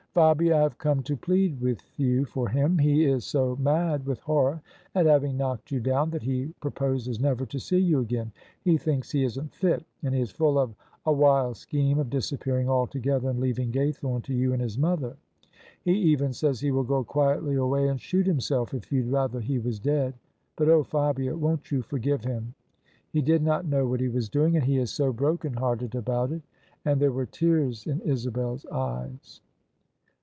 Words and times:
"Fabia, 0.21 0.57
I 0.57 0.61
have 0.63 0.77
come 0.77 1.01
to 1.03 1.15
plead 1.15 1.61
with 1.61 1.89
you 1.95 2.25
for 2.25 2.49
him. 2.49 2.77
He 2.79 3.05
is 3.05 3.23
so 3.23 3.55
mad 3.55 4.05
with 4.05 4.19
horror 4.19 4.61
at 4.93 5.05
having 5.05 5.37
knocked 5.37 5.71
you 5.71 5.79
down 5.79 6.09
that 6.09 6.23
he 6.23 6.47
proposes 6.59 7.21
never 7.21 7.45
to 7.45 7.57
see 7.61 7.77
you 7.79 8.01
again: 8.01 8.33
he 8.61 8.75
thinks 8.77 9.09
he 9.13 9.23
isn't 9.23 9.53
fit: 9.55 9.85
and 10.03 10.13
he 10.13 10.19
is 10.19 10.29
full 10.33 10.59
of 10.59 10.75
a 11.05 11.13
wild 11.13 11.55
scheme 11.55 11.97
of 11.97 12.09
disappearing 12.09 12.67
altogether, 12.69 13.29
and 13.29 13.39
leaving 13.39 13.71
Gaythorne 13.71 14.21
to 14.23 14.33
you 14.33 14.51
and 14.51 14.61
his 14.61 14.77
mother. 14.77 15.15
He 15.81 15.93
even 15.93 16.33
says 16.33 16.59
he 16.59 16.71
will 16.71 16.83
go 16.83 17.05
quietly 17.05 17.55
away 17.55 17.87
and 17.87 18.01
shoot 18.01 18.25
himself 18.27 18.73
if 18.73 18.91
you'd 18.91 19.07
rather 19.09 19.39
he 19.39 19.59
was 19.59 19.79
dead. 19.79 20.13
But, 20.57 20.67
oh 20.67 20.83
Fabia! 20.83 21.37
won't 21.37 21.71
you 21.71 21.81
forgive 21.81 22.25
him? 22.25 22.53
He 23.11 23.21
did 23.21 23.41
not 23.43 23.65
know 23.65 23.87
what 23.87 24.01
he 24.01 24.09
was 24.09 24.27
doing, 24.27 24.57
and 24.57 24.65
he 24.65 24.77
is 24.77 24.91
so 24.91 25.13
broken 25.13 25.53
hearted 25.53 25.95
about 25.95 26.33
it." 26.33 26.41
And 26.83 26.99
there 26.99 27.13
were 27.13 27.25
tears 27.25 27.87
in 27.87 28.01
Isabel's 28.01 28.65
eyes. 28.65 29.39